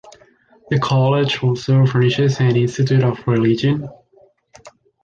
[0.71, 3.87] The college also furnishes an Institute of Religion.